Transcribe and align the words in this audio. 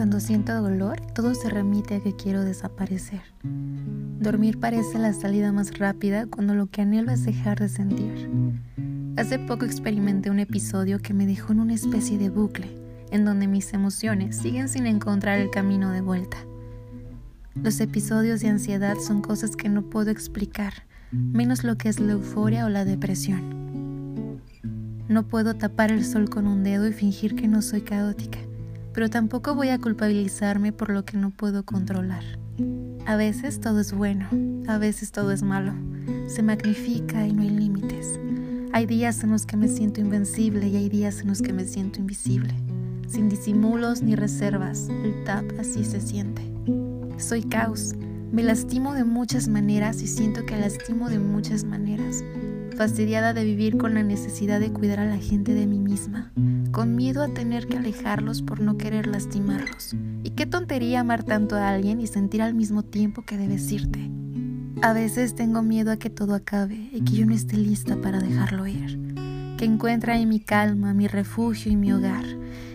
cuando 0.00 0.18
siento 0.18 0.62
dolor, 0.62 0.98
todo 1.14 1.34
se 1.34 1.50
remite 1.50 1.96
a 1.96 2.00
que 2.00 2.16
quiero 2.16 2.42
desaparecer. 2.42 3.20
Dormir 3.42 4.58
parece 4.58 4.98
la 4.98 5.12
salida 5.12 5.52
más 5.52 5.76
rápida 5.76 6.24
cuando 6.24 6.54
lo 6.54 6.68
que 6.68 6.80
anhelo 6.80 7.12
es 7.12 7.26
dejar 7.26 7.60
de 7.60 7.68
sentir. 7.68 8.30
Hace 9.18 9.38
poco 9.38 9.66
experimenté 9.66 10.30
un 10.30 10.38
episodio 10.38 11.00
que 11.00 11.12
me 11.12 11.26
dejó 11.26 11.52
en 11.52 11.60
una 11.60 11.74
especie 11.74 12.16
de 12.16 12.30
bucle, 12.30 12.74
en 13.10 13.26
donde 13.26 13.46
mis 13.46 13.74
emociones 13.74 14.38
siguen 14.38 14.70
sin 14.70 14.86
encontrar 14.86 15.38
el 15.38 15.50
camino 15.50 15.90
de 15.90 16.00
vuelta. 16.00 16.38
Los 17.54 17.78
episodios 17.78 18.40
de 18.40 18.48
ansiedad 18.48 18.96
son 19.06 19.20
cosas 19.20 19.54
que 19.54 19.68
no 19.68 19.82
puedo 19.82 20.10
explicar, 20.10 20.72
menos 21.12 21.62
lo 21.62 21.76
que 21.76 21.90
es 21.90 22.00
la 22.00 22.12
euforia 22.12 22.64
o 22.64 22.70
la 22.70 22.86
depresión. 22.86 24.40
No 25.08 25.28
puedo 25.28 25.56
tapar 25.56 25.92
el 25.92 26.06
sol 26.06 26.30
con 26.30 26.46
un 26.46 26.64
dedo 26.64 26.88
y 26.88 26.94
fingir 26.94 27.36
que 27.36 27.48
no 27.48 27.60
soy 27.60 27.82
caótica 27.82 28.38
pero 28.92 29.08
tampoco 29.08 29.54
voy 29.54 29.68
a 29.68 29.78
culpabilizarme 29.78 30.72
por 30.72 30.90
lo 30.90 31.04
que 31.04 31.16
no 31.16 31.30
puedo 31.30 31.64
controlar. 31.64 32.24
A 33.06 33.16
veces 33.16 33.60
todo 33.60 33.80
es 33.80 33.92
bueno, 33.92 34.28
a 34.68 34.78
veces 34.78 35.12
todo 35.12 35.32
es 35.32 35.42
malo, 35.42 35.72
se 36.26 36.42
magnifica 36.42 37.26
y 37.26 37.32
no 37.32 37.42
hay 37.42 37.50
límites. 37.50 38.18
Hay 38.72 38.86
días 38.86 39.22
en 39.24 39.30
los 39.30 39.46
que 39.46 39.56
me 39.56 39.68
siento 39.68 40.00
invencible 40.00 40.68
y 40.68 40.76
hay 40.76 40.88
días 40.88 41.20
en 41.20 41.28
los 41.28 41.42
que 41.42 41.52
me 41.52 41.64
siento 41.64 42.00
invisible. 42.00 42.54
Sin 43.08 43.28
disimulos 43.28 44.02
ni 44.02 44.14
reservas, 44.14 44.88
el 44.88 45.24
tap 45.24 45.44
así 45.58 45.84
se 45.84 46.00
siente. 46.00 46.42
Soy 47.16 47.42
caos, 47.42 47.94
me 48.30 48.42
lastimo 48.44 48.94
de 48.94 49.04
muchas 49.04 49.48
maneras 49.48 50.02
y 50.02 50.06
siento 50.06 50.46
que 50.46 50.56
lastimo 50.56 51.08
de 51.08 51.18
muchas 51.18 51.64
maneras. 51.64 52.22
Fastidiada 52.76 53.34
de 53.34 53.44
vivir 53.44 53.76
con 53.76 53.94
la 53.94 54.04
necesidad 54.04 54.60
de 54.60 54.72
cuidar 54.72 55.00
a 55.00 55.06
la 55.06 55.18
gente 55.18 55.52
de 55.54 55.66
mí 55.66 55.80
misma 55.80 56.30
con 56.72 56.94
miedo 56.94 57.22
a 57.22 57.28
tener 57.28 57.66
que 57.66 57.78
alejarlos 57.78 58.42
por 58.42 58.60
no 58.60 58.76
querer 58.76 59.06
lastimarlos. 59.06 59.94
Y 60.22 60.30
qué 60.30 60.46
tontería 60.46 61.00
amar 61.00 61.24
tanto 61.24 61.56
a 61.56 61.68
alguien 61.68 62.00
y 62.00 62.06
sentir 62.06 62.42
al 62.42 62.54
mismo 62.54 62.82
tiempo 62.82 63.22
que 63.22 63.36
debes 63.36 63.70
irte. 63.72 64.10
A 64.82 64.92
veces 64.92 65.34
tengo 65.34 65.62
miedo 65.62 65.90
a 65.92 65.96
que 65.96 66.10
todo 66.10 66.34
acabe 66.34 66.88
y 66.92 67.02
que 67.02 67.12
yo 67.12 67.26
no 67.26 67.34
esté 67.34 67.56
lista 67.56 67.96
para 68.00 68.20
dejarlo 68.20 68.66
ir. 68.66 68.98
Que 69.58 69.64
encuentre 69.64 70.12
ahí 70.12 70.26
mi 70.26 70.40
calma, 70.40 70.94
mi 70.94 71.06
refugio 71.06 71.70
y 71.70 71.76
mi 71.76 71.92
hogar. 71.92 72.24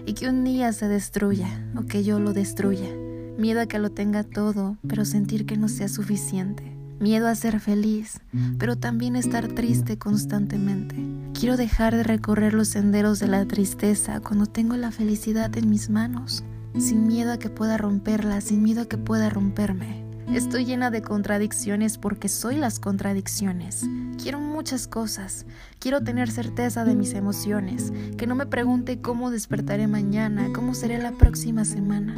Y 0.06 0.14
que 0.14 0.30
un 0.30 0.44
día 0.44 0.72
se 0.74 0.88
destruya 0.88 1.48
o 1.76 1.84
que 1.84 2.04
yo 2.04 2.20
lo 2.20 2.34
destruya. 2.34 2.90
Miedo 3.38 3.62
a 3.62 3.66
que 3.66 3.80
lo 3.80 3.92
tenga 3.92 4.24
todo, 4.24 4.78
pero 4.88 5.04
sentir 5.04 5.46
que 5.46 5.58
no 5.58 5.68
sea 5.68 5.88
suficiente 5.88 6.75
miedo 7.00 7.28
a 7.28 7.36
ser 7.36 7.60
feliz, 7.60 8.22
pero 8.58 8.76
también 8.76 9.16
estar 9.16 9.48
triste 9.48 9.98
constantemente. 9.98 10.96
Quiero 11.38 11.58
dejar 11.58 11.96
de 11.96 12.04
recorrer 12.04 12.54
los 12.54 12.70
senderos 12.70 13.20
de 13.20 13.28
la 13.28 13.46
tristeza 13.46 14.20
cuando 14.20 14.46
tengo 14.46 14.76
la 14.78 14.92
felicidad 14.92 15.56
en 15.58 15.70
mis 15.70 15.90
manos, 15.90 16.44
sin 16.78 17.08
miedo 17.08 17.34
a 17.34 17.40
que 17.40 17.50
pueda 17.50 17.78
romperla, 17.78 18.42
sin 18.42 18.64
miedo 18.64 18.82
a 18.82 18.86
que 18.86 18.98
pueda 18.98 19.30
romperme. 19.30 20.06
Estoy 20.34 20.66
llena 20.66 20.90
de 20.90 21.04
contradicciones 21.04 21.98
porque 22.00 22.30
soy 22.30 22.56
las 22.56 22.80
contradicciones. 22.80 23.88
Quiero 24.22 24.40
muchas 24.40 24.88
cosas. 24.88 25.46
Quiero 25.80 26.02
tener 26.04 26.32
certeza 26.32 26.84
de 26.84 26.96
mis 26.96 27.14
emociones, 27.14 27.94
que 28.18 28.26
no 28.26 28.34
me 28.34 28.48
pregunte 28.48 29.00
cómo 29.02 29.30
despertaré 29.30 29.88
mañana, 29.88 30.50
cómo 30.54 30.74
seré 30.74 30.98
la 30.98 31.12
próxima 31.12 31.64
semana. 31.64 32.16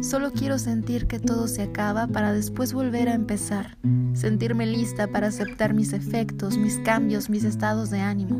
Solo 0.00 0.30
quiero 0.32 0.58
sentir 0.58 1.06
que 1.06 1.18
todo 1.18 1.48
se 1.48 1.62
acaba 1.62 2.06
para 2.06 2.32
después 2.32 2.74
volver 2.74 3.08
a 3.08 3.14
empezar, 3.14 3.78
sentirme 4.12 4.66
lista 4.66 5.06
para 5.06 5.28
aceptar 5.28 5.72
mis 5.72 5.92
efectos, 5.94 6.58
mis 6.58 6.78
cambios, 6.78 7.30
mis 7.30 7.44
estados 7.44 7.90
de 7.90 8.00
ánimo. 8.00 8.36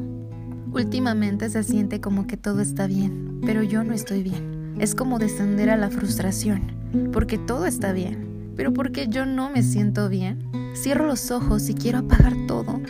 Últimamente 0.72 1.48
se 1.48 1.62
siente 1.62 2.00
como 2.00 2.26
que 2.26 2.36
todo 2.36 2.60
está 2.60 2.86
bien, 2.86 3.40
pero 3.44 3.62
yo 3.62 3.84
no 3.84 3.94
estoy 3.94 4.22
bien. 4.22 4.74
Es 4.78 4.94
como 4.94 5.18
descender 5.18 5.70
a 5.70 5.78
la 5.78 5.88
frustración, 5.88 7.10
porque 7.12 7.38
todo 7.38 7.64
está 7.64 7.92
bien, 7.92 8.52
pero 8.54 8.72
porque 8.74 9.08
yo 9.08 9.24
no 9.24 9.48
me 9.48 9.62
siento 9.62 10.10
bien. 10.10 10.50
Cierro 10.74 11.06
los 11.06 11.30
ojos 11.30 11.70
y 11.70 11.74
quiero 11.74 11.98
apagar 12.00 12.34
todo. 12.46 12.80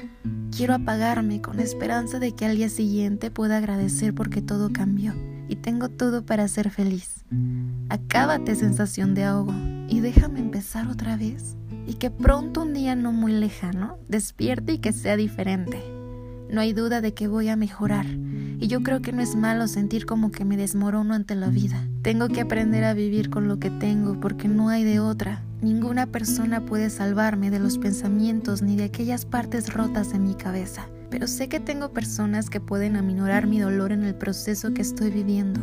Quiero 0.55 0.75
apagarme 0.75 1.41
con 1.41 1.57
la 1.57 1.63
esperanza 1.63 2.19
de 2.19 2.33
que 2.33 2.47
al 2.47 2.57
día 2.57 2.69
siguiente 2.69 3.31
pueda 3.31 3.59
agradecer 3.59 4.13
porque 4.13 4.43
todo 4.43 4.73
cambió 4.73 5.15
y 5.49 5.57
tengo 5.57 5.89
todo 5.89 6.25
para 6.25 6.49
ser 6.49 6.71
feliz. 6.71 7.25
Acábate 7.89 8.55
sensación 8.55 9.15
de 9.15 9.25
ahogo 9.25 9.55
y 9.89 10.01
déjame 10.01 10.41
empezar 10.41 10.89
otra 10.89 11.17
vez. 11.17 11.57
Y 11.87 11.95
que 11.95 12.11
pronto 12.11 12.63
un 12.63 12.75
día 12.75 12.97
no 12.97 13.13
muy 13.13 13.33
lejano 13.33 13.99
despierte 14.09 14.73
y 14.73 14.79
que 14.79 14.93
sea 14.93 15.17
diferente. 15.17 15.83
No 16.51 16.61
hay 16.61 16.73
duda 16.73 17.01
de 17.01 17.15
que 17.15 17.29
voy 17.29 17.49
a 17.49 17.57
mejorar. 17.57 18.07
Y 18.59 18.69
yo 18.69 18.83
creo 18.83 19.03
que 19.03 19.13
no 19.13 19.23
es 19.23 19.37
malo 19.37 19.69
sentir 19.69 20.07
como 20.07 20.31
que 20.31 20.45
me 20.45 20.57
desmorono 20.57 21.15
ante 21.15 21.35
la 21.35 21.49
vida. 21.49 21.87
Tengo 22.03 22.29
que 22.29 22.41
aprender 22.41 22.85
a 22.85 22.95
vivir 22.95 23.31
con 23.31 23.49
lo 23.49 23.59
que 23.59 23.71
tengo 23.71 24.19
porque 24.21 24.49
no 24.49 24.69
hay 24.69 24.85
de 24.85 25.01
otra. 25.01 25.43
Ninguna 25.61 26.07
persona 26.07 26.65
puede 26.65 26.91
salvarme 26.91 27.51
de 27.51 27.59
los 27.59 27.79
pensamientos 27.79 28.63
ni 28.63 28.77
de 28.77 28.85
aquellas 28.85 29.25
partes 29.25 29.73
rotas 29.73 30.13
en 30.13 30.25
mi 30.25 30.35
cabeza 30.35 30.89
pero 31.17 31.29
sé 31.29 31.49
que 31.49 31.61
tengo 31.61 31.95
personas 31.95 32.51
que 32.51 32.61
pueden 32.61 32.95
aminorar 32.95 33.47
mi 33.47 33.59
dolor 33.59 33.91
en 33.91 34.05
el 34.05 34.15
proceso 34.15 34.75
que 34.75 34.83
estoy 34.83 35.11
viviendo. 35.11 35.63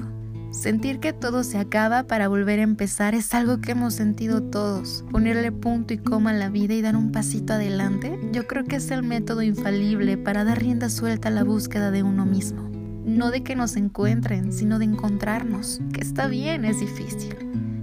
Sentir 0.50 1.00
que 1.00 1.14
todo 1.14 1.44
se 1.44 1.60
acaba 1.60 2.08
para 2.08 2.28
volver 2.28 2.60
a 2.60 2.64
empezar 2.64 3.14
es 3.14 3.36
algo 3.36 3.62
que 3.62 3.74
hemos 3.74 3.94
sentido 3.94 4.42
todos. 4.42 5.06
Ponerle 5.12 5.52
punto 5.52 5.94
y 5.94 6.00
coma 6.00 6.32
a 6.32 6.34
la 6.34 6.50
vida 6.50 6.74
y 6.74 6.82
dar 6.82 6.96
un 6.96 7.12
pasito 7.12 7.54
adelante, 7.54 8.20
yo 8.32 8.48
creo 8.48 8.64
que 8.64 8.78
es 8.78 8.90
el 8.90 9.04
método 9.04 9.44
infalible 9.44 10.18
para 10.18 10.44
dar 10.44 10.60
rienda 10.60 10.90
suelta 10.90 11.28
a 11.28 11.32
la 11.32 11.44
búsqueda 11.44 11.92
de 11.92 12.02
uno 12.02 12.26
mismo. 12.26 12.68
No 13.06 13.30
de 13.30 13.44
que 13.44 13.56
nos 13.56 13.76
encuentren, 13.76 14.54
sino 14.54 14.80
de 14.80 14.86
encontrarnos, 14.86 15.82
que 15.94 16.02
está 16.02 16.26
bien, 16.26 16.66
es 16.66 16.80
difícil. 16.80 17.36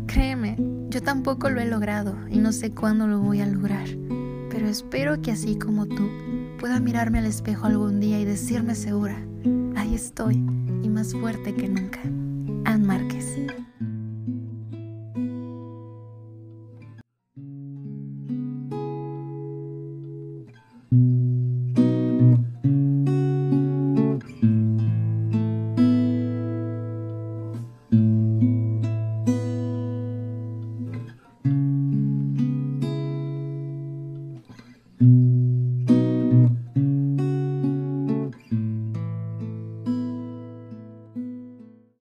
Créeme, 0.08 0.56
yo 0.88 1.00
tampoco 1.02 1.50
lo 1.50 1.60
he 1.60 1.66
logrado 1.66 2.16
y 2.28 2.38
no 2.38 2.50
sé 2.50 2.72
cuándo 2.72 3.06
lo 3.06 3.20
voy 3.20 3.40
a 3.40 3.46
lograr, 3.46 3.86
pero 4.50 4.66
espero 4.66 5.22
que 5.22 5.30
así 5.30 5.56
como 5.56 5.86
tú, 5.86 6.10
pueda 6.60 6.78
mirarme 6.78 7.18
al 7.18 7.24
espejo 7.24 7.66
algún 7.66 8.00
día 8.00 8.20
y 8.20 8.26
decirme 8.26 8.74
segura, 8.74 9.16
ahí 9.76 9.94
estoy 9.94 10.34
y 10.82 10.88
más 10.90 11.14
fuerte 11.14 11.54
que 11.54 11.68
nunca. 11.68 12.00
Anne 12.66 12.86
Márquez. 12.86 13.38